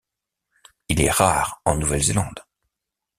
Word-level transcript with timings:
Il 0.89 0.99
est 0.99 1.11
rare 1.11 1.61
en 1.63 1.75
Nouvelle-Zélande. 1.77 2.43